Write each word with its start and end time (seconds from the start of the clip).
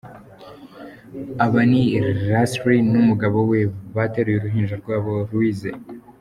Aba 1.45 1.61
ni 1.69 1.83
Lasley 2.29 2.79
n'umugabo 2.91 3.37
we 3.49 3.59
bateruye 3.95 4.37
uruhinja 4.39 4.75
rwabo 4.81 5.11
Louise. 5.29 5.69